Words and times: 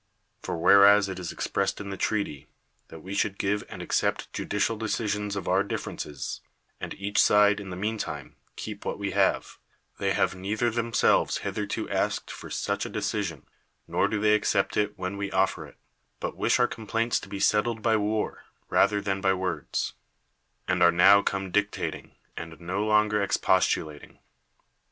For 0.41 0.57
whereas 0.57 1.07
it 1.09 1.19
is 1.19 1.31
expressed 1.31 1.79
in 1.79 1.91
the 1.91 1.95
treaty, 1.95 2.47
that 2.87 3.01
we 3.03 3.13
should 3.13 3.37
give 3.37 3.63
and 3.69 3.83
accept 3.83 4.33
judicial 4.33 4.75
decisions 4.75 5.35
of 5.35 5.47
our 5.47 5.61
differences, 5.63 6.41
and 6.79 6.95
each 6.95 7.21
side 7.21 7.59
[in 7.59 7.69
the 7.69 7.75
mean 7.75 7.99
time] 7.99 8.35
keep 8.55 8.83
what 8.83 8.97
we 8.97 9.11
have; 9.11 9.59
they 9.99 10.13
have 10.13 10.33
neither 10.33 10.71
themselves 10.71 11.37
hitherto 11.45 11.87
asked 11.91 12.31
for 12.31 12.49
such 12.49 12.83
a 12.83 12.89
de 12.89 12.97
cision, 12.99 13.43
nor 13.87 14.07
do 14.07 14.19
they 14.19 14.33
accept 14.33 14.75
it 14.75 14.97
when 14.97 15.17
we 15.17 15.29
offer 15.29 15.67
it; 15.67 15.77
but 16.19 16.35
wish 16.35 16.59
our 16.59 16.67
complaints 16.67 17.19
to 17.19 17.29
be 17.29 17.39
settled 17.39 17.83
by 17.83 17.95
war 17.95 18.45
ratlx'r 18.71 19.03
tliaii 19.03 19.21
by 19.21 19.35
words; 19.35 19.93
and 20.67 20.81
are 20.81 20.91
now 20.91 21.21
come 21.21 21.51
dicta 21.51 21.91
ting, 21.91 22.15
and 22.35 22.59
no 22.59 22.83
longer 22.83 23.21
expostulating. 23.21 24.17